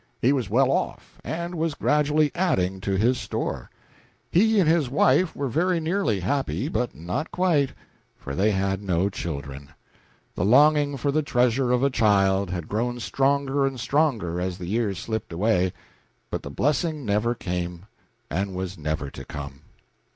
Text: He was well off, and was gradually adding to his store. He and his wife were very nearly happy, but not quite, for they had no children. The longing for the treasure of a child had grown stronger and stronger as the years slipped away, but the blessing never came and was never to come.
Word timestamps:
He 0.19 0.33
was 0.33 0.49
well 0.49 0.71
off, 0.71 1.21
and 1.23 1.53
was 1.53 1.75
gradually 1.75 2.31
adding 2.33 2.81
to 2.81 2.97
his 2.97 3.19
store. 3.19 3.69
He 4.31 4.59
and 4.59 4.67
his 4.67 4.89
wife 4.89 5.35
were 5.35 5.47
very 5.47 5.79
nearly 5.79 6.21
happy, 6.21 6.69
but 6.69 6.95
not 6.95 7.29
quite, 7.29 7.73
for 8.17 8.33
they 8.33 8.49
had 8.49 8.81
no 8.81 9.09
children. 9.09 9.69
The 10.33 10.43
longing 10.43 10.97
for 10.97 11.11
the 11.11 11.21
treasure 11.21 11.71
of 11.71 11.83
a 11.83 11.91
child 11.91 12.49
had 12.49 12.67
grown 12.67 12.99
stronger 12.99 13.63
and 13.63 13.79
stronger 13.79 14.41
as 14.41 14.57
the 14.57 14.65
years 14.65 14.97
slipped 14.97 15.31
away, 15.31 15.71
but 16.31 16.41
the 16.41 16.49
blessing 16.49 17.05
never 17.05 17.35
came 17.35 17.85
and 18.27 18.55
was 18.55 18.79
never 18.79 19.11
to 19.11 19.23
come. 19.23 19.61